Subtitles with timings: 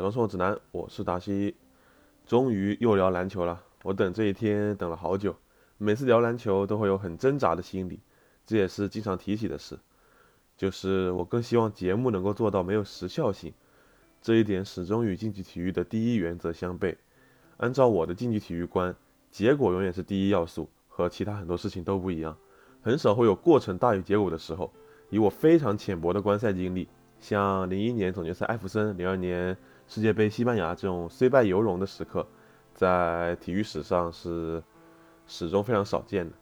[0.00, 1.54] 装生活指南，我是达西。
[2.26, 5.36] 终于又聊篮球了，我等这一天等了好久。
[5.78, 8.00] 每次聊篮球都会有很挣扎的心理，
[8.46, 9.78] 这也是经常提起的事。
[10.56, 13.52] 就是我更希望节目能够做到没有时效性，
[14.22, 16.94] 这一点始终与竞技体育的第一原则相悖。
[17.56, 18.94] 按照我的竞技体育观，
[19.30, 22.36] 结果永远是第一要素，和其他很多事情都不一样，
[22.82, 24.72] 很少会有过程大于结果的时候。
[25.08, 26.88] 以我非常浅薄的观赛经历，
[27.18, 29.56] 像零一年总决赛艾弗森、零二年
[29.90, 32.24] 世界杯西班牙这种虽败犹荣的时刻，
[32.72, 34.62] 在体育史上是
[35.26, 36.32] 始终非常少见的。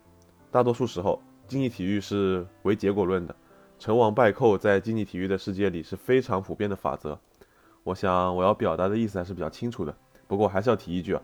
[0.51, 3.35] 大多数时候，竞技体育是唯结果论的。
[3.79, 7.19] 成王败寇在竞技体育的世界里是非常普遍的法则。
[7.85, 9.97] 我想我要表达的意思还是比较清楚的。
[10.27, 11.23] 不过还是要提一句啊，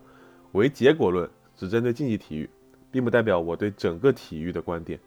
[0.53, 2.49] 唯结果论只针对竞技体育，
[2.89, 4.99] 并不代表我对整个体育的观点。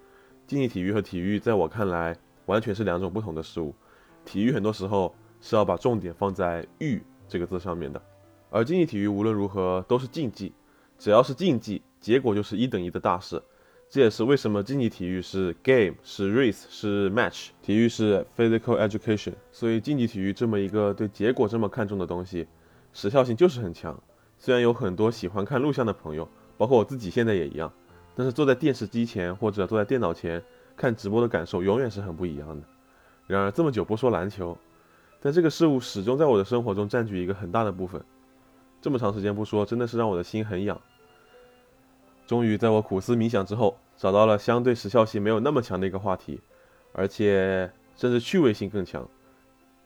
[0.47, 2.17] 竞技体育和体育在我看来
[2.47, 3.75] 完全是两种不同的事物。
[4.25, 8.01] 体育很多时候是要把重点放在“育”这个字上面的，
[8.51, 10.53] 而竞技体育无论如何都是竞技，
[10.99, 13.43] 只要是竞技，结果就是一等一的大事。
[13.91, 19.33] 这也是为什么竞技体育是 game，是 race，是 match，体育是 physical education。
[19.51, 22.47] 所以竞技体育这么一个对结果这么看重的东西，
[22.93, 23.99] 时效性就是很强。
[24.37, 26.29] 虽然有很多喜欢看录像的朋友，
[26.59, 27.73] 包括我自己现在也一样，
[28.15, 30.43] 但是坐在电视机前或者坐在电脑前
[30.77, 32.67] 看直播的感受永远是很不一样的。
[33.27, 34.57] 然而这么久不说篮球，
[35.21, 38.03] 但这个事物始终在我的生活中占据一个很大的部分。
[38.81, 40.81] 这么长时间不说，真的是让我的心很痒。
[42.27, 46.41] 终于在我苦思冥想之后，找到了相对时效性没有那么强的一个话题，
[46.93, 49.09] 而且甚至趣味性更强，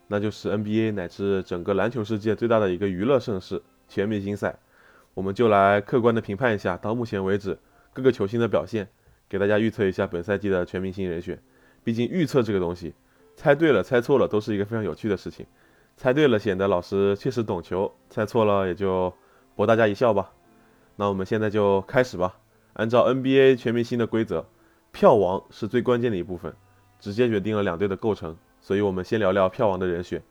[0.09, 4.59] 那就是 NBA 乃至整个篮球世界最大的一个娱乐盛事——全明星赛。
[5.15, 7.59] 我们就来客观的评判一下到目前为止
[7.93, 8.89] 各个球星的表现，
[9.29, 11.39] 给大家预测一下本赛季的全明星人选。
[11.85, 12.95] 毕竟预测这个东西，
[13.37, 15.47] 猜对了猜错了都是一个非常有趣的事情。
[15.97, 19.13] 猜对了显得老师确实懂球，猜错了也就
[19.55, 20.33] 博大家一笑吧。
[20.97, 22.39] 那我们现在就开始吧。
[22.75, 24.47] 按照 NBA 全明星的规则，
[24.91, 26.55] 票王是最关键的一部分，
[26.99, 28.37] 直接决定了两队的构成。
[28.61, 30.23] 所以，我们先聊聊票王的人选。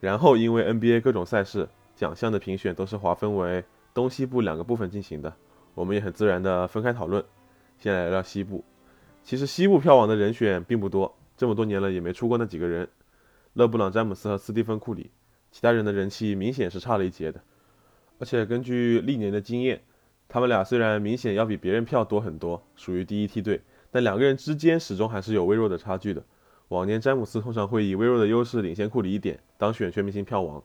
[0.00, 3.64] 然后，因为 NBA 各种赛事奖项的评选都是划分为
[3.94, 5.32] 东西部两个部分进行的，
[5.74, 7.24] 我们也很自然的分开讨论。
[7.78, 8.64] 先来聊聊西部。
[9.22, 12.88] 其实西部票王的人选并不多，这么多年了也没出过那几个人：
[13.54, 15.10] 勒布朗·詹姆斯和斯蒂芬·库里。
[15.50, 17.40] 其他人的人气明显是差了一截的。
[18.20, 19.82] 而且根据历年的经验，
[20.28, 23.60] 他们俩虽然明显要比别人票多很多，属于第一梯队，
[23.90, 26.22] 但两个人之间始终还是有微弱的差距的。
[26.68, 30.62] 往年詹姆斯通常会以微弱的优势领先库里一点，当选全明星票王。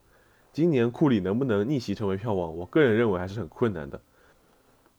[0.53, 3.99] 今年库里能不能逆袭成为票王，我个人认为还是很困难的。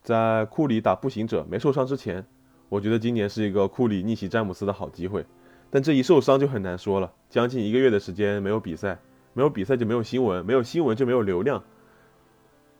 [0.02, 2.26] 在库里打步行者没受伤之前，
[2.68, 5.24] 我觉得今年是一个库里逆袭詹姆斯的好机会。
[5.70, 8.98] 但这一受伤就很难说了，将近一个月的时间没有比赛，
[9.34, 11.62] 没有比赛就没有新闻，没有新闻就没有流量。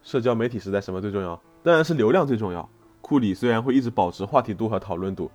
[0.03, 1.41] 社交媒体时代，什么最重要？
[1.63, 2.69] 当然是流量最重要。
[3.01, 5.31] 库里虽然会一直保持话题度和讨论度，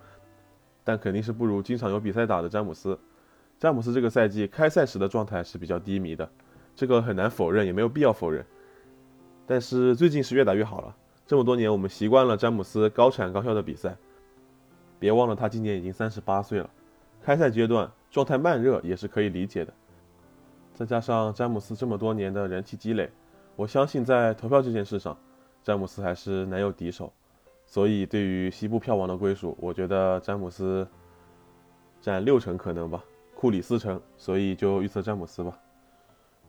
[0.84, 2.98] 但肯定是不如经常有比赛打的詹姆斯。
[3.60, 6.30] 詹姆斯这个赛季开赛时的状态是比较低迷的，
[6.76, 8.46] 这个很难否认，也没有必要否认。
[9.46, 10.96] 但是最近是越打越好了。
[11.26, 13.96] 这么多年，我们习惯了詹姆斯高产高效的比赛，
[15.00, 16.70] 别忘了他今年已经三十八岁了。
[17.24, 19.74] 开赛阶段状态慢热也是可以理解的。
[20.74, 23.10] 再加上詹姆斯这么多年的人气积累。
[23.56, 25.16] 我相信在投票这件事上，
[25.64, 27.14] 詹姆斯还是难有敌手，
[27.66, 30.88] 所以对于西部票王的归属，我觉得詹姆斯
[32.02, 33.04] 占六成可能吧，
[33.36, 35.58] 库里四成，所以就预测詹姆斯吧。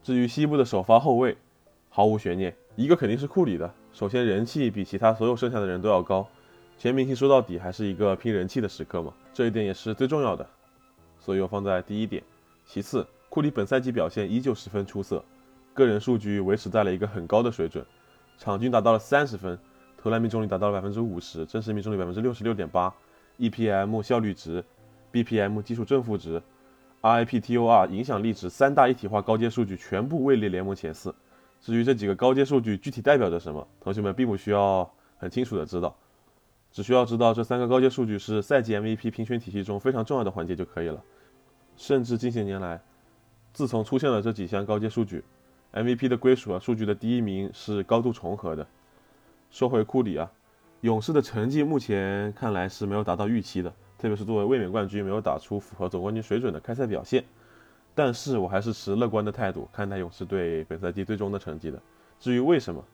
[0.02, 1.36] 至于西部的首发后卫，
[1.90, 3.70] 毫无悬念，一个肯定是库里的。
[3.92, 6.26] 首先人气比其他所有剩下的人都要高，
[6.78, 10.48] 全明星说到底还是一个拼人气的时刻嘛，这一点也是最重要的，
[11.24, 12.22] 所以我放在第一点。
[12.66, 15.24] 其次，库里本赛季表现依旧十分出色。
[15.72, 17.84] 个人数据维持在了一个很高的水准，
[18.36, 19.58] 场均达到了三十分，
[19.96, 22.92] 投篮命中率达到了百分之五十，真实命中率百分之六十六点八
[23.38, 24.62] ，EPM 效率值
[25.12, 26.42] ，BPM 技术正负值
[27.00, 31.14] ，RIPTOR 影响力值三大一体化高阶数据全部位列联盟前四。
[31.60, 35.96] 至于这几个高阶数据具体代表着什么，同学们并不需要很清楚的知道，
[36.70, 41.02] 只需要知道这三个高阶数据是赛季 MVP 评选体系中非常重要的环节就可以了。
[41.76, 42.80] 甚至近些年来，
[43.52, 45.24] 自从出现了这几项高阶数据
[45.72, 48.66] ，MVP 的归属啊，数据的第一名是高度重合的。
[49.50, 50.30] 说回库里啊，
[50.80, 57.24] 勇士的成绩目前看来是没有达到预期的，特别是作为卫冕冠军，没有打出符合总冠军水准的开赛表现。
[57.94, 61.80] 但是我还是持乐观的态度看待勇士队本赛季最终的成绩的。
[62.18, 62.84] 至于为什么，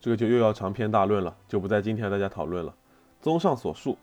[0.00, 2.72] 这个就又要长篇大论了，就不在今天和大家讨论了。
[3.20, 3.98] 综上所述，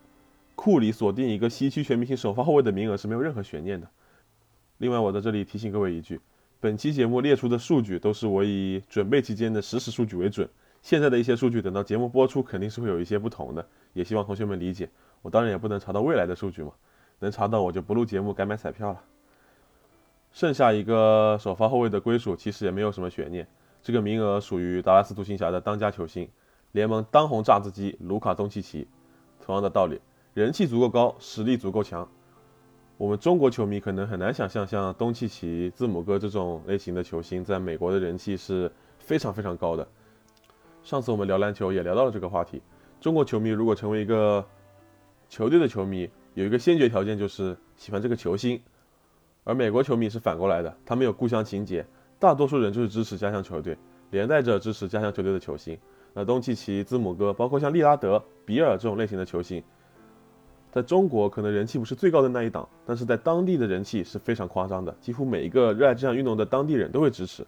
[0.56, 3.88] 库里锁定一个西区全明星首发后卫的名额是没有任何悬念的。
[4.80, 6.20] 另外，我在这里提醒各位一句。
[6.60, 10.48] 本期节目列出的数据都是我以准备期间的实时数据为准，
[10.82, 14.90] 现在的一些数据等到节目播出肯定是会有一些不同的，也希望同学们理解。
[15.22, 16.72] 我当然也不能查到未来的数据嘛，
[17.20, 19.02] 能查到我就不录节目改买彩票了。
[20.32, 23.48] 剩下一个首发后卫的归属其实也没有什么悬念，
[23.82, 26.30] 这个名额属于达拉斯独行侠的当家球星，
[26.72, 28.88] 联盟当红炸子鸡卢卡东契奇。
[29.44, 30.00] 同样的道理，
[30.34, 32.08] 人气足够高，实力足够强。
[32.98, 39.88] 我们中国球迷可能很难想象，像东契奇、字母哥这种类型的球星，在美国的人气是非常非常高的。
[40.84, 42.60] 上次我们聊篮球也聊到了这个话题。
[43.00, 44.44] 中国球迷如果成为一个
[45.30, 48.60] 球队的球迷，有一个先决条件就是喜欢这个球星，
[49.44, 51.86] 而美国球迷是反过来的，他们有故乡情节，
[52.18, 53.78] 大多数人就是支持家乡球队，
[54.10, 55.78] 连带着支持家乡球队的球星。
[56.16, 59.64] 那东契奇、字母哥，包括像利拉德、比尔这种类型的球星。
[60.78, 67.44] 在中国可能人气不是最高的那一档，但是在当地的人气是非常夸张的，几乎每一个热爱这项运动的当地人都会支持。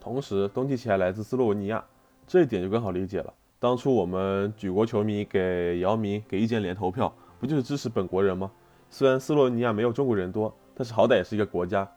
[0.00, 1.84] 同时，东契奇还来自斯洛文尼亚，
[2.26, 3.32] 这一点就更好理解了。
[3.60, 8.50] 当初我们举国球迷给姚明、给易建联投票，不就是支持本国人吗？
[8.90, 11.88] 虽然斯洛文尼亚没有中国人多，但是好歹也是一个国家，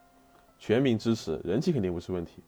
[0.60, 2.44] 全民支持，人气肯定不是问题。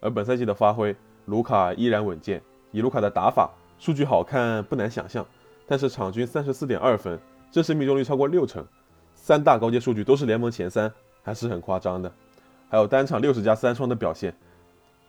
[0.00, 0.94] 而本赛季的发挥，
[1.24, 5.26] 卢卡依然稳健，以卢卡的打法，数据好看不难想象，
[5.66, 7.18] 但是场均三十四点二分。
[7.54, 8.66] 真实命中率超过六成，
[9.14, 10.92] 三大高阶数据都是联盟前三，
[11.22, 12.12] 还是很夸张的。
[12.68, 14.34] 还有单场六十加三双的表现，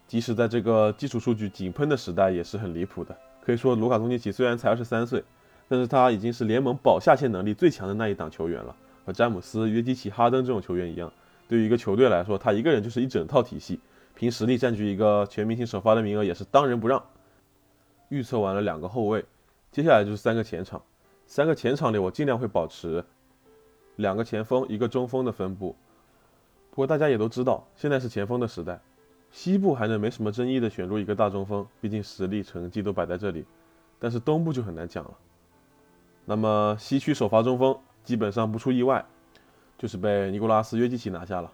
[0.08, 3.18] 即使在这个基础数据井喷的时代，也是很离谱的。
[3.42, 5.24] 可以说，卢卡·东契奇虽然才二十三岁，
[5.68, 8.76] 但是他已经是联盟保下线能力最强的那一档球员了。
[9.08, 11.12] 和詹姆斯、约基奇、哈登这种球员一样，
[11.48, 13.80] 对于一个球队来说，他一个人就是一整套体系，
[14.14, 17.04] 凭实力占据一个全明星首发的名额也是当仁不让。
[18.10, 19.26] 预测完了两个后卫，
[19.72, 20.80] 接下来就是三个前场。
[21.28, 23.04] 三个前场里，我尽量会保持
[23.96, 25.76] 两个前锋、一个中锋的分布。
[26.70, 28.80] 不过大家也都知道，现在是前锋的时代，
[29.32, 33.46] 西部还能没什么争议的选入一个大中锋，毕竟实力、成绩都摆在这里。
[33.98, 35.12] 但是东部就很难讲了。
[36.26, 39.04] 那么西区首发中锋，基本上不出意外，
[39.78, 41.52] 就是被尼古拉斯·约基奇拿下了。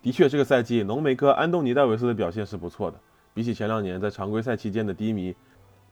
[0.00, 2.98] 的确，这个赛季浓眉哥安东尼·戴维斯的表现是不错的，
[3.34, 5.34] 比起前两年在常规赛期间的低迷。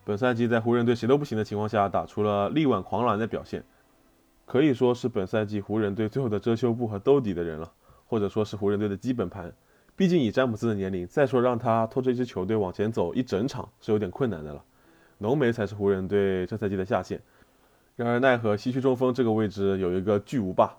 [0.08, 3.62] 本赛季在湖人队谁都不行的情况下，打出了力挽狂澜的表现，
[4.46, 7.70] 可以说是本赛季湖人队最后的遮羞布和兜底的人了，
[8.06, 9.52] 或者说是湖人队的基本盘。
[9.96, 14.64] 毕竟以詹姆斯的年龄，再说让他拖着一支球队往前走一整场是有点困难的了。
[15.18, 17.20] 浓眉才是湖人队这赛季的下限。
[17.94, 20.74] 然而奈何西区中锋这个位置有一个巨无霸，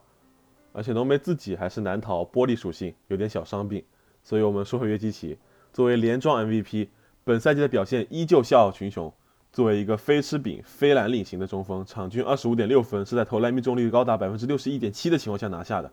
[0.73, 3.83] 而且浓眉自己还是难逃玻璃属性，有点小伤病。
[4.23, 5.37] 所以我们说回约基奇，
[5.71, 6.87] 作为连庄 MVP，
[7.23, 9.13] 本赛季的表现依旧笑傲群雄。
[9.51, 15.91] 作为一个非吃饼、非蓝领型的中锋，场均二十五点六分，是在投篮命中率高达百分之六十一点七的情况下拿下的，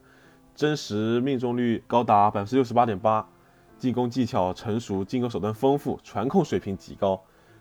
[0.55, 3.27] 真实命中率高达百分之六十八点八，
[3.79, 7.19] 进攻技巧成熟，进攻手段丰富，传控水平极高，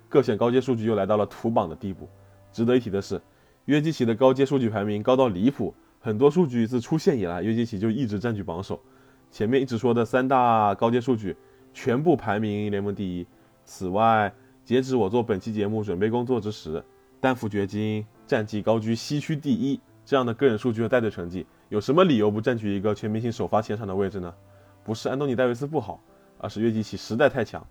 [0.09, 2.09] 各项高阶数据又来到了图榜的地步。
[2.51, 3.21] 值得一提的是，
[3.65, 8.79] 约基奇的高阶数据排名高到离谱，很多数据自出现以来，约基奇就一直占据榜首。
[9.31, 11.35] 前面一直说的三大高阶数据，
[11.73, 13.25] 全部排名联盟第一。
[13.65, 14.33] 此外，
[14.65, 16.83] 截止我做本期节目准备工作之时，
[17.21, 24.33] 丹佛掘金战绩高居西区第一，这样的个人数据和带队成绩，有什么理由不占据一个全明星首发前场的位置呢？
[24.83, 26.01] 不是安东尼戴维斯不好，
[26.39, 27.63] 而是约基奇实在太强。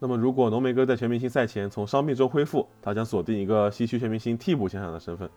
[0.00, 5.30] 那么，如果浓眉哥在全明星赛前从伤病中恢复，他将锁定一个西区全明星替补前场的身份。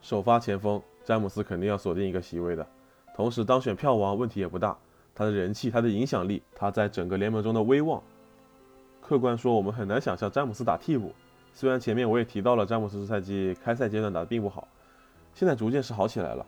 [0.00, 2.64] 首发前锋詹姆斯肯定要锁定一个席位的，
[3.16, 4.78] 同时当选票王问题也不大，
[5.16, 8.00] 他的人气、他的影响力、他在整个联盟中的威望。
[9.08, 11.14] 客观说，我们很难想象詹姆斯打替补。
[11.54, 14.68] 虽然前面我也提到了詹姆斯这赛季开赛阶段打得并不好，
[15.32, 16.44] 现在逐渐是好起来了。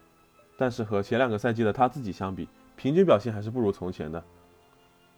[0.59, 4.23] 但是和前两个赛季的他自己相比，平均表现还是不如从前的。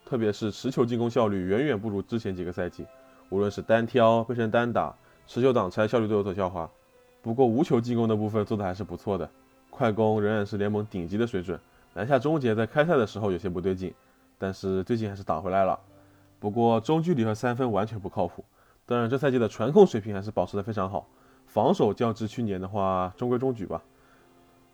[0.06, 2.86] 特别是持球进攻效率远远不如之前几个赛季，
[3.28, 4.94] 无论是单挑、背身单打、
[5.26, 6.70] 持球挡拆，效率都有所下滑。
[7.22, 9.28] 不过无球进攻的部分做的还是不错的，
[9.68, 11.58] 快攻仍然是联盟顶级的水准。
[11.94, 13.92] 篮下终结在开赛的时候有些不对劲，
[14.38, 15.76] 但是最近还是打回来了。
[16.42, 18.44] 不过中距离和三分完全不靠谱。
[18.84, 21.06] 当然，这赛季的传控水平还是保持的非常好，
[21.46, 23.80] 防守较之去年的话中规中矩吧。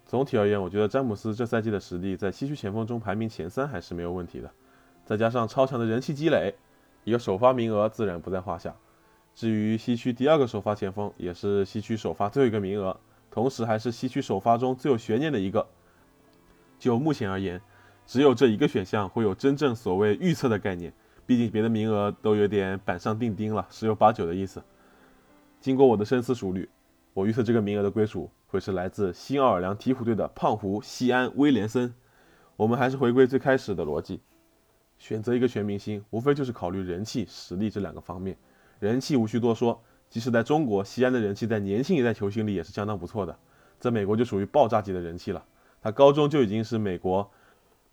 [0.06, 4.50] 总体而言，我觉得詹姆斯这赛季的实力在西区前锋中排名前三还是没有问题的。
[5.04, 6.54] 再加上超强的人气积累，
[7.04, 8.74] 一个首发名额自然不在话下。
[9.34, 12.98] 至于西区第二个首发前锋，也是西区首发最后一个名额，
[13.30, 15.66] 同时还是西区首发中最有悬念的一个。
[16.78, 17.60] 就目前而言，
[18.06, 20.90] 只有这一个选项会有真正所谓预测的概念。
[21.28, 24.62] 毕竟别的名额都有点板上钉钉了，十有八九的意思。
[25.60, 26.66] 经过我的深思熟虑，
[27.12, 31.92] 我预测这个名额的归属会是来自新奥尔良鹈鹕队的胖胡西安威廉森。
[32.56, 34.22] 我们还是回归最开始的逻辑，
[34.98, 38.34] 选择一个全明星，无非就是考虑人气、实力这两个方面。
[38.80, 43.38] 人气无需多说，即使在中国，西安的人气在年轻一代球星里也是相当不错的，
[43.78, 45.44] 在美国就属于爆炸级的人气了。
[45.82, 47.30] 他高中就已经是美国，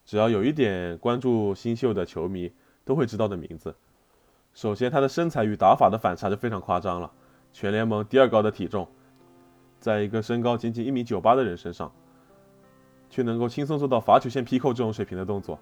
[0.06, 2.50] 只要有一点关注新秀的球迷
[2.86, 3.76] 都会知道的名字。
[4.54, 7.12] 首先，他的身材与打法的反差就非常夸张了，
[7.52, 8.88] 全联盟第二高的体重，
[9.82, 11.92] 在一个身高仅仅一米九八的人身上，
[13.10, 15.60] 却能够轻松做到罚球线劈扣这种水平的动作。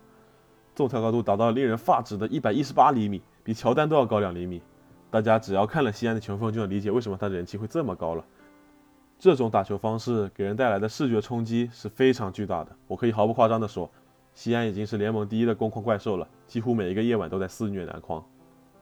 [0.76, 4.62] 纵跳高度达到令人发指的一百一十八厘米，比乔丹都要高两厘米。
[5.10, 8.26] 大家只要看了西安的球风，就能理解为什么他的人气会这么高了。
[9.20, 12.76] 这种打球方式给人带来的视觉冲击是非常巨大的。
[12.88, 13.90] 我可以毫不夸张地说，
[14.34, 18.24] 西安已经是联盟第一的攻框怪兽了，几乎每一个夜晚都在肆虐篮筐。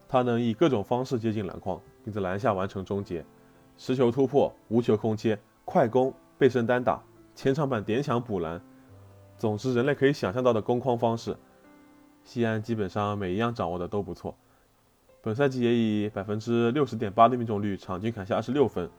[0.08, 3.26] 他能以各种方式接近篮筐，并在篮下完成终结，
[3.78, 7.02] 持球突破、无球空切、快攻、背身单打、
[7.36, 8.62] 前场板点抢补篮，
[9.38, 11.36] 总之人类可以想象到的攻框方式。
[12.24, 14.36] 西安基本上每一样掌握的都不错，
[15.22, 18.90] 本赛季也以百分之六十点八的命中率，场均砍下二十六分，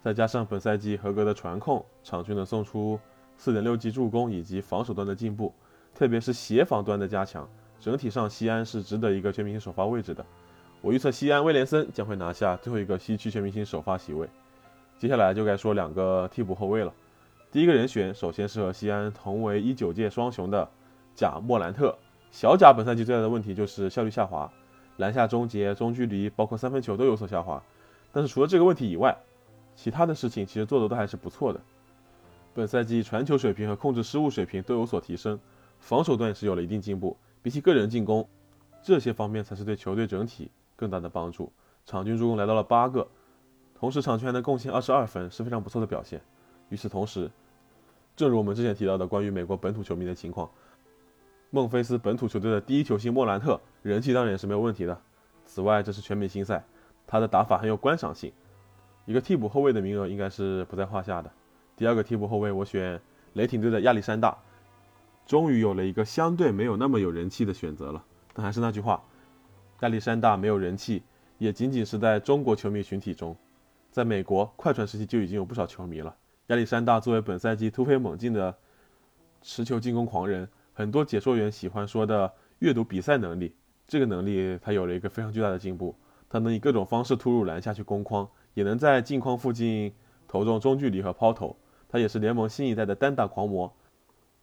[0.00, 2.98] 再加上本赛季合格的传控，场均能送出
[3.36, 5.52] 四点六记助攻以及防守端的进步，
[5.94, 10.24] 特别是协防端的加强，整体上西安是值得一个全明星首发位置的。
[10.80, 14.28] 我预测西安威廉森将会拿下最后一个西区全明星首发席位。
[14.98, 16.92] 接下来就该说两个替补后卫了，
[17.52, 20.68] 第一个人选首先是和西安同为一九届双雄的
[21.14, 21.96] 贾莫兰特。
[22.30, 24.50] 小贾本赛季最大的问题就是效率下滑，
[24.98, 27.62] 篮下终结、中距离，包括三分球都有所下滑。
[28.12, 29.16] 但是除了这个问题以外，
[29.74, 31.60] 其他的事情其实做的都还是不错的。
[32.54, 35.38] 本赛季传球水平和控制失误水平都有所提升，
[35.80, 37.16] 防守端也是有了一定进步。
[37.42, 38.28] 比起个人进攻，
[38.82, 41.52] 这些方面才是对球队整体更大的帮助。
[41.84, 43.08] 场均助攻来到了八个，
[43.74, 46.20] 同时场均还能贡献二十二分，是非常不错的表现。
[46.68, 47.30] 与此同时，
[48.14, 50.48] 正如我们之前提到的关于美国本土球迷的情况。
[51.52, 54.96] 孟菲斯本土球队的第一球星莫兰特人气当然也是没有问题的。
[55.46, 56.64] 此外，这是全美新赛，
[57.08, 58.32] 他的打法很有观赏性，
[59.04, 61.28] 一个替补后卫的名额应该是不在话下的。
[61.74, 63.00] 第二个替补后卫，我选
[63.32, 64.38] 雷霆队的亚历山大，
[65.30, 68.04] 终于有了一个相对没有那么有人气的选择了。
[68.34, 69.00] 但还是那句话，
[69.82, 71.04] 亚历山大没有人气，
[71.38, 73.36] 也仅仅是在中国球迷群体中，
[73.92, 76.12] 在美国快船时期就已经有不少球迷了。
[76.48, 78.52] 亚历山大作为本赛季突飞猛进的
[79.40, 80.48] 持球进攻狂人。
[80.72, 83.54] 很多解说员喜欢说的阅读比赛能力，
[83.86, 85.94] 这个能力他有了一个非常巨大的进步。
[86.28, 89.94] 他能以各种方式突入篮下去攻框，也能在近框附近
[90.26, 91.56] 投中中距离和抛投。
[91.88, 93.72] 他也是联盟新一代的单打狂魔。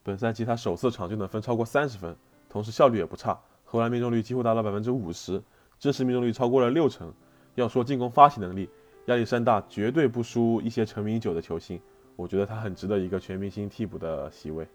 [0.07, 2.15] 本赛季他首次场均得分超过三十分，
[2.47, 5.43] 同时效率也不差，投篮命中率几乎达到百分之五十，
[5.77, 7.13] 真实命中率超过了六成。
[7.55, 8.69] 要说进攻发起能力，
[9.07, 11.77] 亚历山大绝对不输一些成名已久的球星。
[12.15, 14.65] 我觉得他很值得一个全明星替补的席位。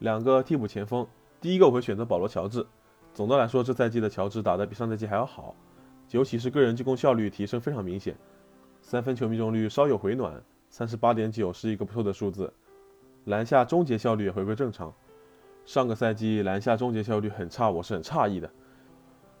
[0.00, 1.06] 两个替补前锋，
[1.40, 2.66] 第一个我会选择保罗·乔治。
[3.14, 5.54] 总的来说，这赛季的乔治打得比上赛季还要好，
[6.10, 8.16] 尤其是个人进攻效率提升非常明显，
[8.82, 12.52] 三分球命中率稍有回暖，三十八点九是一个不错的数字。
[13.24, 14.92] 篮下终结效率也回归正常，
[15.64, 18.50] 上个赛季篮下终结效率很差，我是很诧异的。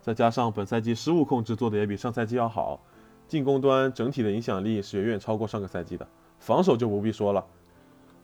[0.00, 2.80] 再加上本赛季失误控制做的也比上赛季要好，
[3.26, 6.06] 进攻端整体的影响力是远远超过上个赛季的，
[6.38, 7.44] 防守就不必说了，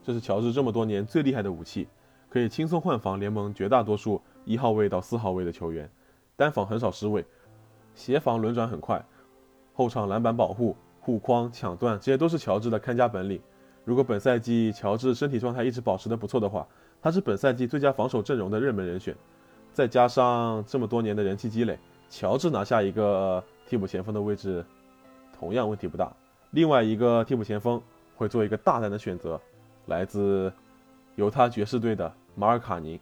[0.03, 1.87] 这是乔治这么多年最厉害的武器。
[2.29, 5.89] 可以轻松换防联盟绝大多数一号位到四号位的球员，
[6.35, 7.25] 单防很少失位，
[7.95, 9.03] 协防轮转很快，
[9.73, 13.41] 后场篮板保护、护框、抢断，这些都是乔治的看家本领。
[13.87, 16.67] 如果本赛季乔治身体状态一直保持的不错的话，
[17.01, 19.15] 他是本赛季最佳防守阵容的热门人选。
[19.71, 21.79] 再加上这么多年的人气积累，
[22.09, 24.61] 乔治拿下一个替补前锋的位置，
[25.39, 26.11] 同样问题不大。
[26.51, 27.81] 另外一个替补前锋
[28.17, 29.39] 会做一个大胆的选择，
[29.85, 30.51] 来自。
[31.15, 32.99] 犹他爵士队的马尔卡宁，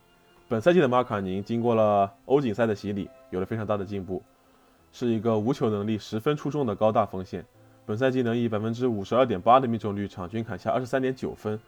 [0.48, 4.24] 本赛季的马尔卡宁经过了欧锦赛的洗礼，有了非常大的进步，
[4.94, 7.44] 是一个无球能力十分出众的高大锋线。
[7.86, 11.60] 本赛季能以百分之五十二点八的命中率，场均砍下二十三点九分。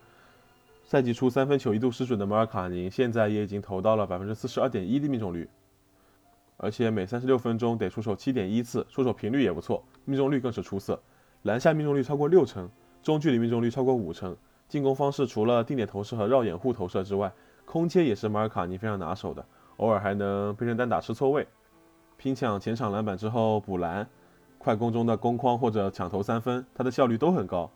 [0.84, 5.48] 赛季初三分球一度失准的马尔卡宁，现在也已经投到了百分之四十二点一的命中率，
[6.56, 11.00] 而且每三十六分钟得出手七点一次，出手频率也不错，命中率更是出色，
[11.44, 12.68] 篮下命中率超过六成，
[13.04, 14.36] 中距离命中率超过五成。
[14.68, 17.32] 进攻方式除了定点投射和绕掩护投射之外，
[17.66, 19.46] 空切也是马尔卡尼非常拿手的，
[19.78, 21.48] 偶尔还能背身单打吃错位，
[22.18, 24.08] 拼抢前场篮板之后补篮，
[24.68, 27.72] 快攻中的攻框或者抢投三分，他的效率都很高。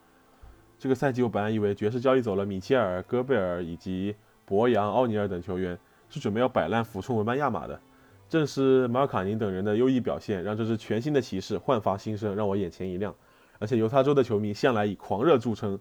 [0.78, 5.80] 这个赛季我本来以为爵士交易走了米切尔、戈贝尔以及博扬、奥尼尔等球员，
[6.10, 7.80] 是准备要摆烂俯冲文班亚马的，
[8.28, 13.16] 正是马尔卡宁等人的优异表现，让这支全新的骑士焕发新生，让我眼前一亮。
[13.58, 15.80] 而且犹他州的球迷向来以狂热著称。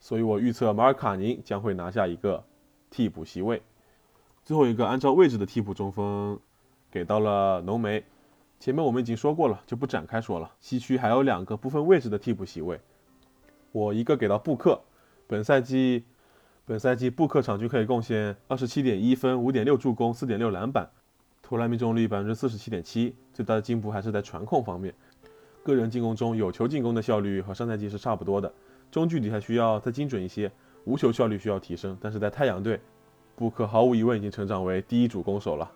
[0.00, 2.42] 所以我预测马尔卡宁将会拿下一个
[2.90, 3.62] 替补席位。
[4.42, 6.36] 最后一个按照位置的替补中锋
[6.90, 8.02] 给到了浓眉。
[8.60, 10.52] 前面我们已经说过了，就不展开说了。
[10.60, 12.78] 西区还有两个不分位置的替补席位，
[13.72, 14.78] 我一个给到布克。
[15.26, 16.04] 本赛季，
[16.66, 20.90] 本赛季布克场均可以贡献二十七点一分、五点六助攻、四点六篮板，
[21.40, 23.16] 投篮命中率百分之四十七点七。
[23.32, 24.94] 最大的进步还是在传控方面，
[25.62, 28.52] 个人进攻中有球进攻的效率和上赛季是差不多的，
[28.90, 30.52] 中距离还需要再精准一些，
[30.84, 31.96] 无球效率需要提升。
[31.98, 32.78] 但是在太阳队，
[33.36, 35.72] 布克毫无疑问已经成长为第一主攻手了。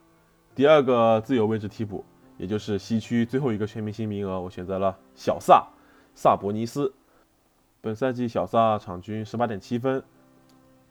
[0.54, 2.04] 第二个自由位置替补。
[2.36, 5.66] 也就是西区最后一个全明星名额，我选择了小萨
[6.14, 6.92] 萨博尼斯。
[7.80, 10.02] 本赛季小萨场均十八点七分，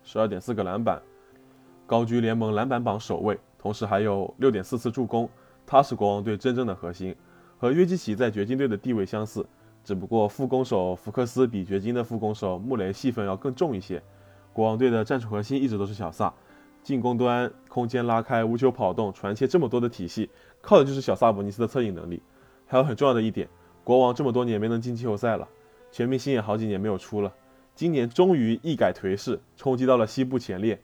[0.04, 1.02] 十二点四个篮板，
[1.88, 5.30] 高居联盟篮板榜首位，同时还有六点四次助攻。
[5.66, 7.16] 他是国王队真正的核心，
[7.58, 9.46] 和约基奇在掘金队的地位相似，
[9.84, 14.02] 只不过副攻手福克斯比掘金的副攻手穆雷戏份要更重一些。
[14.52, 16.34] 国王队的战术核心一直都是小萨。
[16.84, 20.30] 进攻端空间拉开、无球跑动、传切这么多的体系，
[20.62, 22.22] 靠的就是小萨博尼斯的策应能力。
[22.68, 23.48] 还有很重要的一点，
[23.84, 25.48] 国王这么多年没能进季后赛了，
[25.92, 27.34] 全明星也好几年没有出了，
[27.74, 30.80] 今年终于一改颓势，冲击到了西部前列，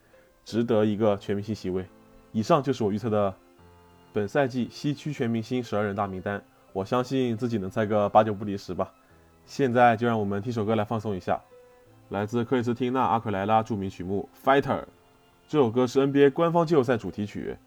[0.45, 1.85] 值得一个全明星席位。
[2.31, 3.33] 以上就是我预测的
[4.13, 6.41] 本赛季西区全明星十二人大名单，
[6.73, 8.91] 我相信自己能猜个八九不离十吧。
[9.45, 11.41] 现在就让我们听首歌来放松一下，
[12.09, 14.81] 来自克里斯汀娜·阿奎莱拉著名曲目《Fighter》。
[15.49, 17.57] 这首歌是 NBA 官方季后赛主题曲，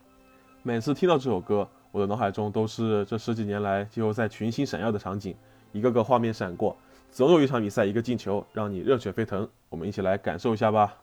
[0.63, 5.35] 每次听到这首歌，我的脑海中都是这十几年来季后赛群星闪耀的场景，
[5.73, 6.77] 一个个画面闪过，
[7.11, 10.97] 总有一场比赛一个进球让你热血沸腾，我们一起来感受一下吧。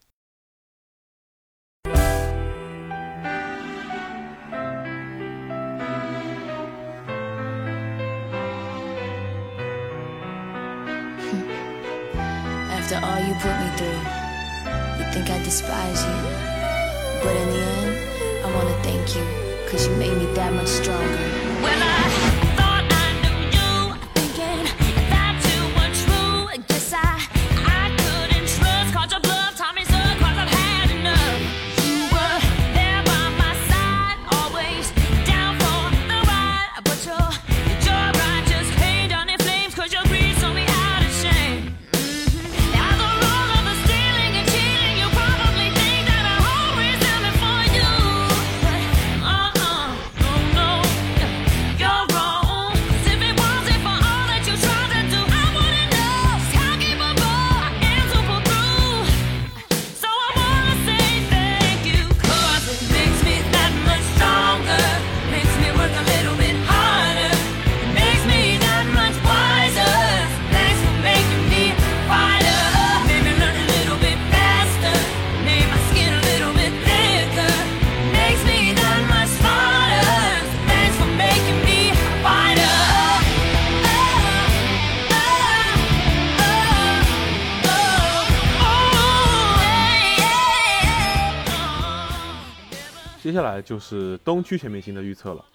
[17.24, 19.24] But in the end, I wanna thank you,
[19.70, 21.20] cause you made me that much stronger.
[21.62, 21.99] I
[93.40, 95.46] 接下来就是东区全明星的预测了，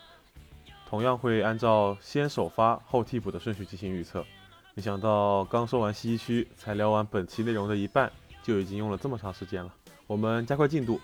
[0.89, 4.25] 同样会按照先首发后替补的顺序进行预测。
[4.73, 8.11] 没想到刚说完西区，才聊完本期内容的一半，
[8.43, 9.71] 就已经用了这么长时间了。
[10.07, 10.99] 我们加快进度，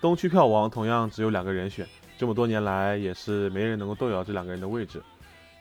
[0.00, 1.86] 东区票王同样只有两个人选，
[2.18, 5.00] 这么多年来也是没人能够动摇这两个人的位置。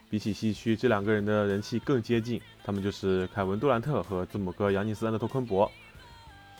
[0.10, 5.72] 比起西区，这两个人的人气更接近，他们就是凯文杜兰特和字母哥扬尼斯安德托昆博。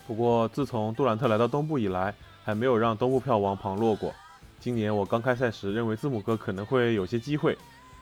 [0.06, 2.14] 不过自从杜兰特来到东部以来，
[2.48, 4.16] 还没有让东部票王旁落过。
[4.58, 7.58] 今年我刚开赛时认为字母哥可能会有些机会，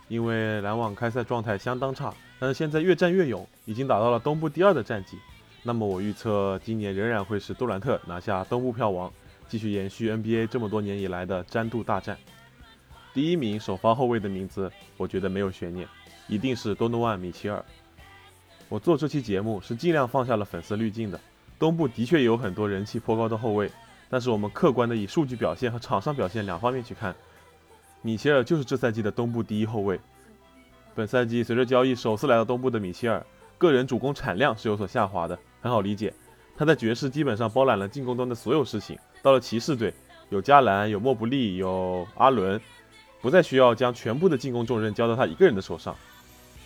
[0.08, 5.18] 因为篮网开赛状态相当差，但是现在越战越勇，已经打到了东部第二的战绩。
[5.64, 9.12] 那么我预测今年仍然会是杜兰特拿下东部票王，
[9.48, 12.16] 继续延续 NBA 这么多年以来的詹杜大战。
[13.16, 15.88] 第一名首发后卫的名字，我觉得没有悬念，
[16.28, 17.66] 一定是多诺万·米切尔。
[18.70, 21.20] 我做这期节目是尽量放下了粉丝滤镜的，
[21.58, 23.72] 东部的确有很多人气颇高的后卫。
[24.10, 27.16] 但是我们客观的以数据表现和场上表现两方面去看，
[28.02, 30.00] 米切尔就是这赛季的东部第一后卫。
[30.94, 33.26] 本赛季随着交易首次来到东部的米切尔，
[33.58, 36.14] 个人主攻产量是有所下滑的，很好理解。
[36.58, 39.94] 他在爵士基本上包揽了进攻端的所有事情，到了骑士队，
[40.30, 42.62] 有加兰，有莫布利，有阿伦，
[43.22, 45.94] 不再需要将全部的进攻重任交到他一个人的手上。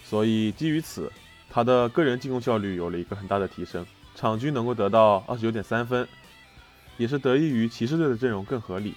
[0.03, 1.11] 所以基于此，
[1.49, 6.07] 他的个人进攻效率有了一个很大的提升，场均能够得到二十九点三分。
[6.99, 8.93] 也是得益于骑士队的阵容更合理，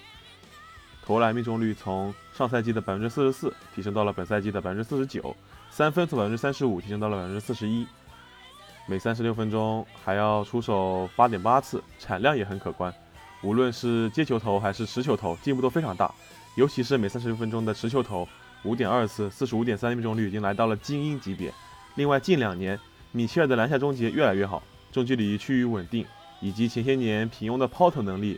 [1.05, 5.33] 投篮命中率从上赛季的百分之四十四提升到了本赛季的百分之四十九，
[5.71, 7.87] 三分从百分之三十五提升到了百分之四十一，
[8.87, 12.93] 每三十六分钟还要出手八点八次，产量也很可观。
[13.41, 16.13] 无论是接球投还是持球投，进步都非常大。
[16.55, 18.27] 尤其是每三十六分钟的持球投
[18.63, 21.53] 五点二次，四十五点三命中率已经来到了精英级别。
[21.95, 22.77] 另外，近两年
[23.13, 24.61] 米切尔的篮下终结越来越好，
[24.91, 26.05] 中距离趋于稳定，
[26.43, 28.37] 以及前些年平庸的抛投能力，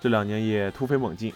[0.00, 1.30] 这两年也突飞猛进。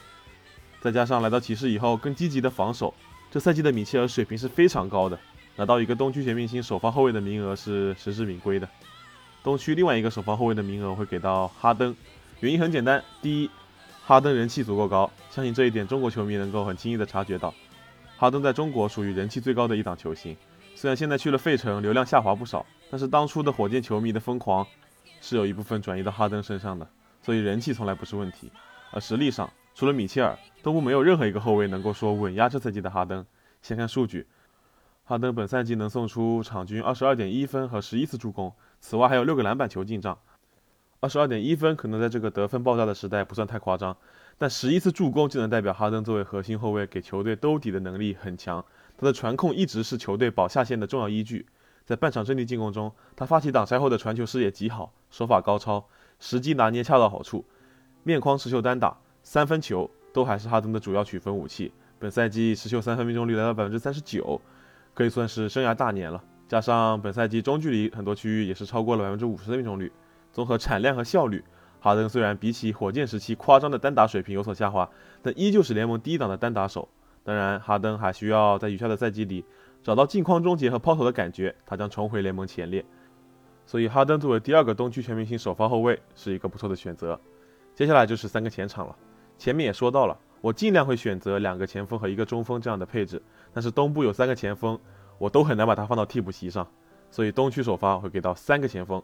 [0.80, 2.94] 再加上来到骑士以后更积极的防守，
[3.30, 5.20] 这赛季的米切尔水平是非常高的，
[5.54, 8.66] 拿到一个东区全明星首发后卫的名额是实至名归的。
[9.42, 11.94] 东区另外一个首发后卫的名额会给到哈登，
[12.40, 13.50] 原因很简单，第一，
[14.06, 17.52] 哈登人气足够高，相信这一点中国球迷能够很轻易的察觉到，
[18.16, 20.34] 哈登在中国属于人气最高的一档球星。
[20.74, 24.64] 虽然现在去了费城，流量下滑不少，但是当初的火箭球迷的疯狂
[25.20, 26.88] 是有一部分转移到哈登身上的，
[27.22, 28.50] 所以人气从来不是问题。
[28.90, 33.24] 而实力上，除了米切尔，东部没有任何一个后卫能够说稳压这赛季的哈登。
[33.60, 34.26] 先看数据，
[35.04, 40.18] 哈登本赛季能送出场均二十二点一分和十一次助攻，此外还有六个篮板球进账。
[41.00, 43.96] 二十二点一分可能在这个得分爆炸的时代不算太夸张，
[44.36, 48.64] 但十一次助攻就能代表哈登作为核心后卫给球队兜底的能力很强。
[48.96, 51.46] 他的传控一直是球队保下线的重要依据，
[51.88, 55.82] 在半场阵地进攻中，他发起挡拆后的传球视野极好，手法高超，
[56.20, 57.46] 时机拿捏恰到好处，
[58.02, 61.72] 面框持球单打、三分球都还是哈登的主要取分武器。
[61.98, 64.38] 本赛季持球三分命中率来到百分之三十九，
[64.92, 66.22] 可以算是生涯大年了。
[66.46, 69.90] 加上本赛季中距离很多区域也是超过了百分之五十的命中率，
[70.30, 71.42] 综合产量和效率，
[71.80, 74.86] 哈登虽然比起火箭时期夸张的单打水平有所下滑，
[75.22, 76.86] 但依旧是联盟第一档的单打手。
[77.24, 79.42] 当然，哈登还需要在余下的赛季里
[79.88, 82.84] 找到近框终结和抛投的感觉，他将重回联盟前列。
[83.64, 87.18] 所以，哈登作为第二个东区全明星首发后卫是一个不错的选择。
[87.74, 88.94] 接下来就是三个前场了。
[89.38, 93.22] 前面也说到了，我尽量会选择两个前锋和一个中锋这样的配置，
[93.54, 94.78] 但是东部有三个前锋，
[95.16, 96.68] 我都很难把他放到替补席上，
[97.10, 99.02] 所以东区首发会给到三个前锋。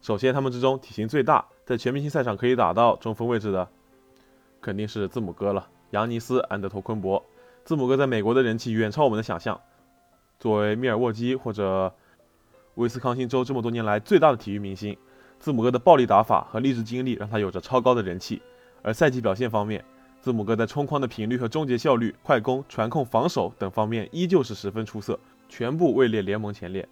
[0.00, 3.68] 首先，他们之中体型最大，在全明星赛场可以打到中锋位置的，
[4.60, 7.24] 肯定是字母哥了，扬尼斯·安德托昆博。
[7.64, 9.60] 字母哥在美国的人气远超我们的想象。
[10.38, 11.92] 作为密尔沃基或者
[12.74, 14.96] 威斯康星州这么多年来最大的体育明星，
[15.38, 18.42] 字母哥的暴力打法和励志经历让他有着超高的人气。
[18.82, 19.82] 而赛季表现方面，
[20.20, 25.18] 字母哥在冲框的频率和终结效率、快攻、传控、防守等方面依旧是十分出色，
[25.48, 26.86] 全部位列联盟前列。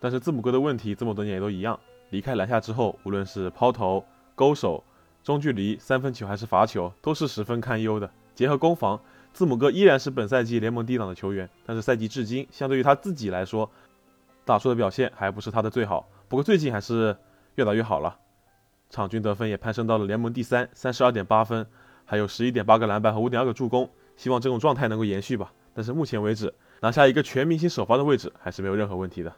[0.00, 1.78] 但是字母哥的问题这么多年也都一样，
[2.10, 4.82] 离开篮下之后，无论是抛投、勾手、
[5.22, 8.10] 中距离、三分球还是罚球，都是十分堪忧的。
[8.34, 8.98] 结合攻防。
[9.38, 13.70] 字母哥依然是本赛季联盟第一档的球员，但是赛季至今，相对于他自己来说，
[14.44, 16.08] 打出的表现还不是他的最好。
[16.26, 17.16] 不过最近还是
[17.54, 18.18] 越打越好了，
[18.90, 21.64] 场均得分也攀升到了联盟第三，三十二点八分，
[22.04, 23.88] 还有十一点八个篮板和五点二个助攻。
[24.16, 25.52] 希望这种状态能够延续吧。
[25.72, 29.32] 但是目前为止，拿下一个全明星首发的位置还是没有任何问题的。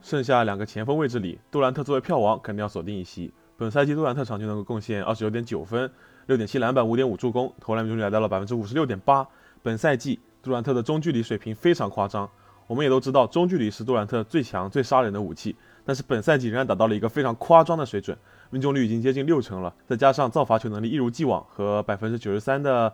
[0.00, 3.30] 剩下两个前锋位置里，杜兰特作为票王肯定要锁定一席。
[3.58, 5.92] 本赛季杜兰特场均能够贡献二十九点九分。
[6.26, 9.26] 六点七篮板，五点五助攻，投篮命中率来到了百分之五十六点八。
[9.62, 12.28] 本赛季杜兰特的中距离水平非常夸张。
[12.68, 15.54] 我们也都知道，中距离是杜兰特最强、最杀人的武器。
[15.84, 18.16] 但是本赛季仍然达到了一个非常夸张的水准，
[18.50, 19.74] 命中率已经接近六成了。
[19.86, 22.92] 再加上造罚球能力一如既往和百分之九十三的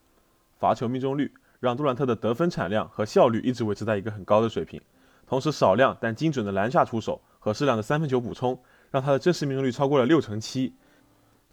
[0.58, 4.80] 罚球命中率，让杜兰特的得分产量和效率一直维持在一个很高的水平。
[5.26, 8.58] 同时，少量但精准的篮下出手和适量的三分球补充，
[8.90, 10.72] 让他的真实命中率超过了六成七。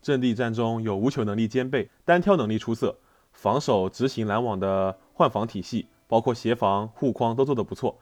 [0.05, 2.95] 阵地战中有无球能力兼备，单挑能力出色，
[3.33, 7.97] 防守执行篮网的换防体系，包括协防、护框都做得不错。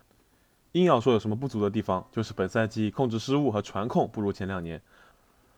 [0.73, 4.81] 硬要说有什么不足的地方，就是本赛季控制失误和传控不如前两年。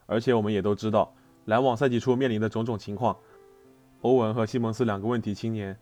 [0.05, 1.11] 而且我们也都知道，
[1.45, 3.17] 篮网赛季初面临的种种情况，
[4.01, 5.75] 欧文和西蒙斯两个问题青年，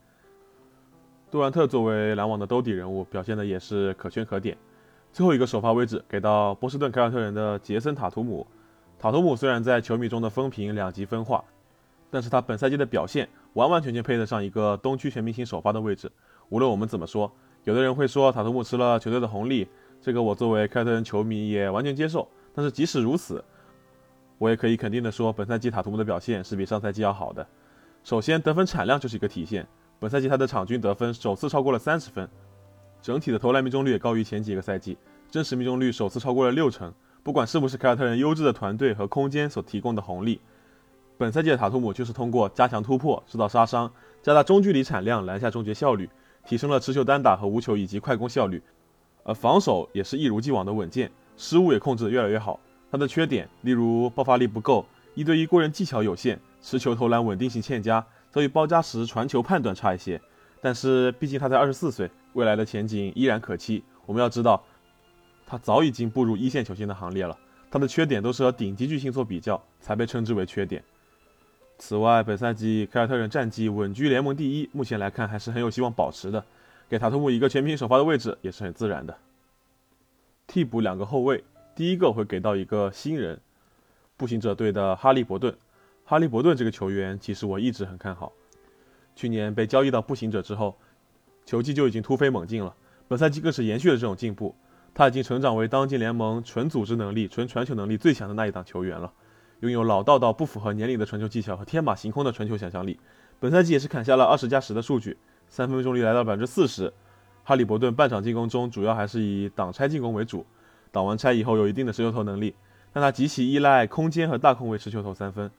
[1.29, 4.57] 杜兰特作为篮网的兜底人物，表现的也是可圈可点。
[5.11, 8.47] 最后一个首发位置给到波士顿凯尔特人的杰森塔图姆。
[9.03, 11.43] 塔图姆虽然在球迷中的风评两极分化，
[12.09, 16.09] 但是他本赛季的表现完完全全配得上一个东区全明星首发的位置。
[16.47, 17.29] 无论我们怎么说，
[17.65, 19.67] 有的人会说塔图姆吃了球队的红利，
[20.01, 22.25] 这个我作为凯尔特人球迷也完全接受。
[22.55, 23.43] 但是即使如此，
[24.37, 27.45] 我也可以肯定的说，本赛季塔图姆的表现是比上赛季要好的。
[28.05, 29.67] 首先，得分产量就是一个体现，
[29.99, 32.25] 本赛季他的场均得分首次超过了三十分，
[33.01, 34.97] 整体的投篮命中率也高于前几个赛季，
[35.29, 36.93] 真实命中率首次超过了六成。
[37.23, 40.41] 不管是不是凯尔特人优质的团队和空间所提供的红利，
[41.17, 43.89] 本赛季的塔图姆就是通过加强突破、制造杀伤、
[44.21, 46.09] 加大中距离产量、篮下终结效率，
[46.45, 48.61] 提升了持球单打和无球以及快攻效率，
[49.23, 52.59] 而防守也是一如既往的稳健，失误也控制得越来越好。
[52.91, 60.19] 他的缺点，例如爆发力不够、一对一过人技巧有限、持球投篮稳定性欠佳，所以包夹时传球判断差一些。
[60.61, 63.81] 但是毕竟他才二十四岁，未来的前景依然可期。
[64.05, 64.61] 我们要知道。
[65.45, 67.37] 他早已经步入一线球星的行列了，
[67.69, 70.83] 他的缺点都是和顶级巨星做比较，才被称之为缺点。
[71.77, 76.43] 此外，本赛季凯尔特人战绩稳居联盟第一，目前来看还是很有希望保持的。
[76.87, 79.17] 给塔图姆一个全明星首发的位置也是很自然的。
[80.45, 81.43] 替补两个后卫，
[81.75, 83.39] 第一个会给到一个新人，
[84.15, 85.55] 步行者队的哈利伯顿。
[86.05, 88.31] 哈利伯顿这个球员其实我一直很看好，
[89.15, 90.77] 去年被交易到步行者之后，
[91.45, 92.75] 球技就已经突飞猛进了，
[93.07, 94.55] 本赛季更是延续了这种进步。
[94.93, 99.11] 他已经成长为当今联盟纯组织能力、纯传球能力最强的那一档球员了。
[99.61, 102.99] 拥有老道到不符合年龄的传球技巧和天马行空的传球想象力，
[103.39, 106.93] 本赛季也是砍下了二十加十的数据，三分命中率来到百分之四十。
[107.45, 110.45] 哈利伯顿半场进攻中主要还是以挡拆进攻为主，
[110.91, 112.53] 挡完拆以后有一定的持球投能力，
[112.91, 115.49] 但他极其依赖空间和大空位持球投三分。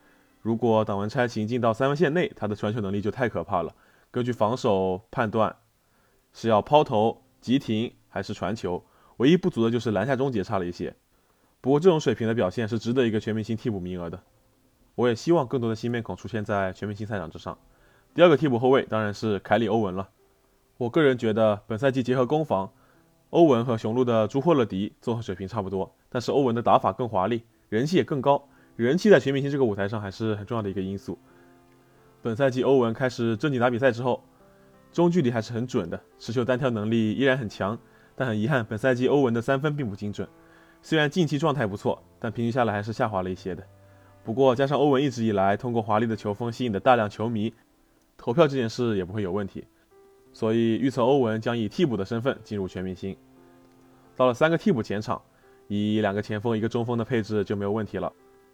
[0.42, 3.74] 如果挡完拆行进到三分线内，他的传球能力就太可怕了。
[4.10, 5.56] 根据防守判断，
[6.34, 8.84] 是要抛投、急停还是传球？
[9.18, 10.94] 唯一不足的就是篮下终结差了一些。
[11.60, 14.22] 不过这种水平的表现是值得一个全明星替补名额的，
[14.94, 17.56] 我也希望更多的新面孔出现在全明星赛场之上。
[18.14, 20.10] 第二个替补后卫当然是凯里·欧文了。
[20.76, 22.70] 我个人觉得本赛季结合攻防，
[23.30, 28.48] 欧文和雄鹿的朱霍勒迪综合水平差不多，但是欧文的打法更华丽，人气也更高。
[28.76, 31.18] 人气在全明星这个舞台上还是很重要的一个因素。
[32.22, 34.22] 本赛季欧文开始正经打比赛之后，
[34.92, 37.78] 中距离还是很准的，持球单挑能力依然很强，
[38.16, 40.28] 但很遗憾，本赛季欧文的三分并不精准。
[40.82, 43.64] 虽然近期状态不错，但平均下来还是下滑了一些的。
[44.22, 47.52] 不过加上欧文一直以来通过华丽的球风吸引的大量球迷，
[48.16, 49.64] 投票这件事也不会有问题。
[50.32, 53.16] 所以预测欧文将以替补的身份进入全明星。
[54.16, 55.20] 到了三个替补前场，
[55.68, 58.12] 以两个前锋一个中锋的配置就没有问题了。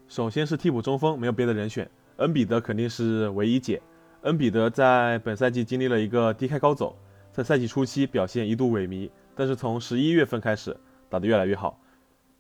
[0.09, 3.81] 首先是替补中锋，没有别的人选，恩比德肯定是唯一解。
[4.23, 6.95] 恩比德在本赛季经历了一个低开高走，
[7.33, 10.77] 在赛季初期表现一度萎靡，但是从十一月份开始
[11.09, 11.79] 打得越来越好。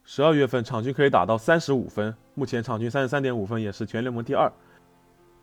[0.05, 4.51] 十二月份场均可以打到三十五分，目前场均三十三点五分也是全联盟第二。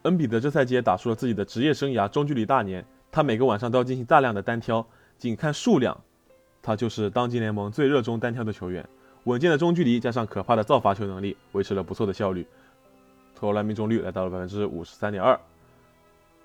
[0.04, 4.86] 恩比德这赛季也打出了自己的职业生涯中距离大年，他每个晚上都要进行大量的单挑，
[5.18, 5.98] 仅看数量，
[6.62, 8.88] 他就是当今联盟最热衷单挑的球员。
[9.26, 12.48] 稳健的中距离加上可怕的造罚球能力，维持了不错的效率，
[13.36, 15.38] 投篮命中率来到了百分之五十三点二。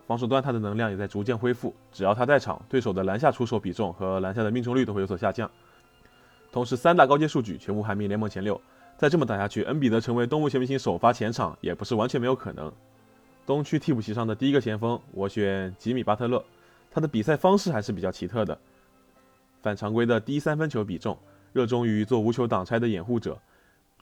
[0.06, 5.50] 防守端他的能量也在逐渐恢复，只要他在场，对手的篮下出手比重和篮下的命中率都会有所下降。
[6.50, 8.60] 同时，三大高阶数据全部排名联盟前六。
[8.98, 12.70] 再这么打下去，恩比德成为东部全明星首发前场也不是完全没有可能。
[13.44, 16.44] 东区替补席上的第一个前锋，我选吉米巴特勒。
[16.90, 18.56] 他的比赛方式还是比较奇特的，
[19.62, 21.18] 反常规的低三分球比重，
[21.52, 23.36] 热衷于做无球挡拆的掩护者，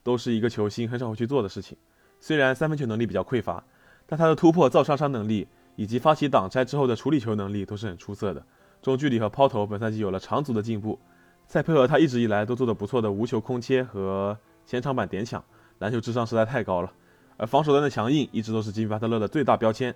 [0.03, 1.79] 都是一个球星很少会去做的事情。
[2.19, 3.63] 虽然三分球能力比较匮乏，
[4.07, 5.47] 但他的突破造杀伤能力
[5.81, 8.45] 以及发起挡拆之后的处理球能力都是很出色的。
[8.83, 10.99] 中距离和抛投本赛季有了长足的进步。
[11.47, 15.43] 再配合他一直以来都做得不错的无球空切和前场板点抢，
[15.79, 16.93] 篮球智商实在太高了。
[17.39, 19.95] 而防守端的强硬一直都是吉米巴特勒的最大标签，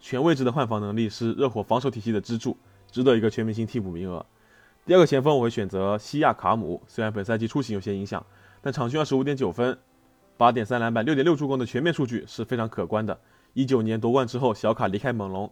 [0.00, 2.56] 全位置的换防能力是热火防守体系的支柱，
[2.90, 4.24] 值得一个全明星替补名额。
[4.86, 8.24] 第二个前锋我会选择西亚卡姆，虽然本赛季出行有些影响，
[8.62, 9.78] 但场均二十五点九分、
[10.38, 13.20] 八点三篮板、六点六助攻的全面数据是非常可观的。
[13.56, 15.50] 一九年夺冠之后，小卡离开猛龙，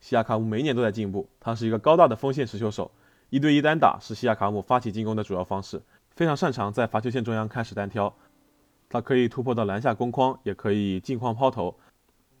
[0.00, 2.90] 西亚卡姆每年都在进步，他是一个高大的锋线持球手。
[3.28, 8.12] 一对一单打是西亚卡姆发起进攻的主要方式，非常擅长在罚球线中央开始单挑。
[8.88, 11.78] 他可以突破到篮下攻框，也可以近框抛投，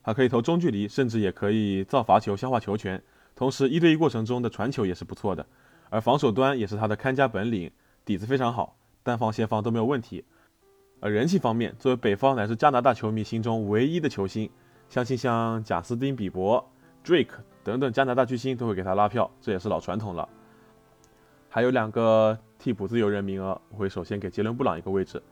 [0.02, 3.00] 还可以投中距离，甚至也可以造罚球消化球权。
[3.36, 5.46] 同时，一对一过程中的传球也是不错的。
[5.88, 7.70] 而防守端也是他的看家本领，
[8.04, 10.24] 底子非常好，单防协防都没有问题。
[10.98, 14.50] 而人气方面，作为北方乃至加拿大球迷心中唯一的球星，
[14.90, 16.68] 相信像贾斯汀比伯、
[17.04, 17.28] Drake
[17.62, 20.28] 等等加拿大巨星都会给他拉票，这也是老传统了。
[21.48, 25.22] 还有两个替补自由人名额，我会首先给杰伦布朗一个位置。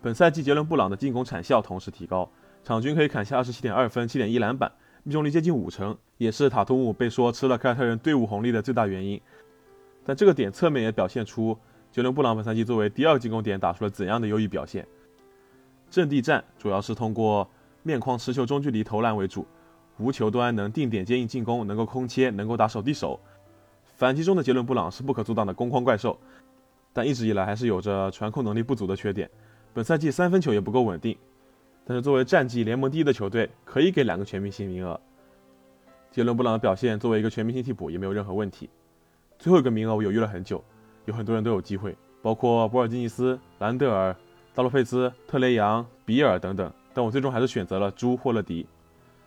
[0.00, 2.28] 本赛季杰伦布朗的进攻产效同时提高，
[2.64, 4.72] 场均可以砍下二十七点二分、七点一篮板，
[5.02, 9.20] 命中率接近五成，也是塔图姆被说吃了凯尔特人队伍红利的最大原因。
[10.04, 11.56] 但这个点侧面也表现出
[11.90, 14.86] 杰伦布朗本赛季作为第二进攻点打出了怎样的优异表现。
[15.90, 17.48] 阵地战主要是通过
[17.82, 19.46] 面框持球中距离投篮为主，
[19.98, 23.18] 无球端能定点接应进攻，能够空切，能够打手递手。
[23.96, 26.18] 反击中的杰伦布朗是不可阻挡的攻框怪兽，
[26.92, 29.30] 但一直以来还是有着传控能力不足的缺点。
[29.74, 31.16] 本赛季三分球也不够稳定，
[31.84, 35.00] 但是作为战绩联盟第一的球队，可以给两个全明星名额。
[36.10, 38.68] 杰伦布朗的表现作为一个全明星替补也没有任何问题。
[39.38, 40.62] 最后一个名额我犹豫了很久，
[41.06, 44.14] 有很多人都有机会，包括博尔津尼斯、兰德尔、
[44.54, 48.66] 达洛佩兹、特雷杨、比尔等等，但我最终还是选择了朱霍勒迪。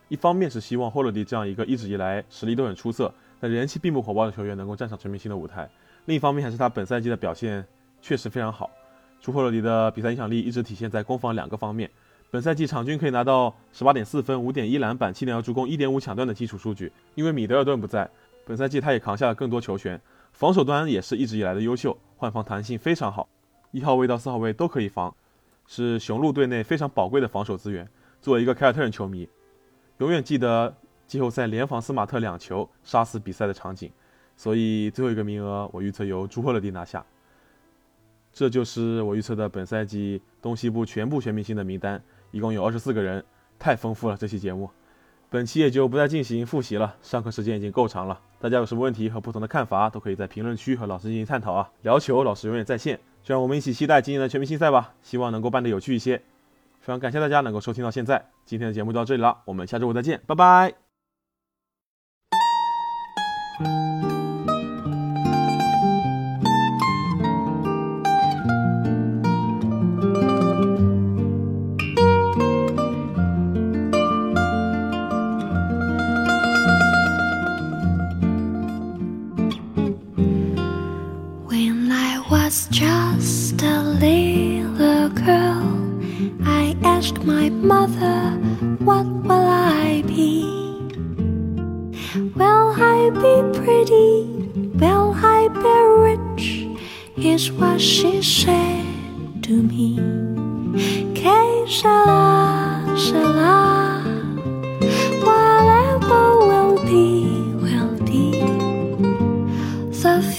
[0.07, 3.13] 一方面是希望霍勒迪这样一个一直以来实力都很出色。
[3.37, 5.69] 但人气并不火爆的球员能够站上全明星的舞台，
[6.05, 7.63] 另一方面还是他本赛季的表现
[8.01, 8.71] 确实非常好。
[9.21, 11.91] 朱霍勒迪的比赛影响力一直体现在攻防两个方面，
[12.31, 16.91] 本赛季场均可以拿到十八点四分、五点一篮板、七点二助攻、一点五抢断的基础数据。
[17.13, 18.09] 因为米德尔顿不在，
[18.45, 19.99] 本赛季他也扛下了更多球权，
[20.31, 23.27] 防守端也是一直以来的优秀，换防弹性非常好，
[23.71, 25.13] 一号位到四号位都可以防，
[25.67, 27.87] 是雄鹿队内非常宝贵的防守资源。
[28.21, 29.27] 作为一个凯尔特人球迷，
[29.99, 30.75] 永远记得
[31.07, 33.91] 季后赛联防斯马特两球杀死比赛的场景。
[34.35, 37.05] 所以最后一个名额，我预测由朱霍勒蒂拿下。
[38.33, 42.03] 这就是我预测的本赛季东西部全部全明星的名单。
[42.31, 43.23] 一共有二十四个人，
[43.57, 44.17] 太丰富了。
[44.17, 44.69] 这期节目，
[45.29, 46.97] 本期也就不再进行复习了。
[47.01, 51.71] 上课时间已经够长了，大家有什么问题和不同的看法，都可以在评论区和老师进行探讨啊。
[51.83, 54.93] 聊球，老师永远在线，就让我们一起期待今年的全明星赛吧。
[55.01, 56.21] 希望能够办得有趣一些。
[56.79, 60.84] 非常感谢大家能够收听到现在，今天的节目就到这里了，我们下周五再见，拜拜。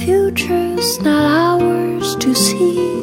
[0.06, 2.95] Future's not ours to see.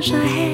[0.00, 0.49] 上黑。